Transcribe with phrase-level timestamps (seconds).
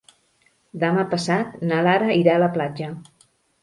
[0.85, 2.95] Demà passat na Lara irà a la platja.